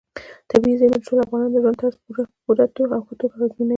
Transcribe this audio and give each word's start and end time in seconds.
طبیعي 0.51 0.75
زیرمې 0.79 0.99
د 1.01 1.05
ټولو 1.07 1.21
افغانانو 1.23 1.51
د 1.53 1.55
ژوند 1.63 1.79
طرز 1.81 1.95
په 2.03 2.21
پوره 2.43 2.65
او 2.97 3.01
ښه 3.07 3.13
توګه 3.21 3.33
اغېزمنوي. 3.37 3.69